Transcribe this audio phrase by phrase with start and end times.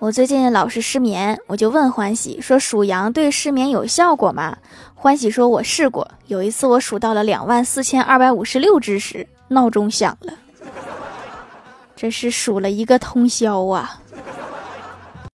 [0.00, 4.56] 我最近老是失眠我就问欢喜说数羊对失眠有效果吗？
[4.94, 10.32] 欢喜说我试过有一次我数到了两万四千二百五十六只时闹钟响了。
[11.96, 14.00] 这是数了一个通宵啊。